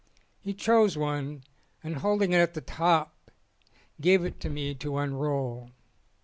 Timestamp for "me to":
4.49-4.97